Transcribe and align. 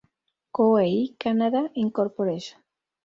Koei 0.57 0.95
Canada, 1.23 1.61
Inc. 1.85 1.95